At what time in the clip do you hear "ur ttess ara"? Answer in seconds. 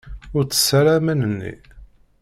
0.35-0.91